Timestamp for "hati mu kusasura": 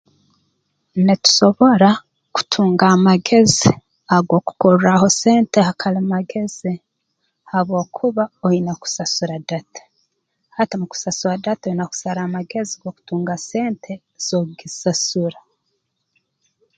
10.55-11.41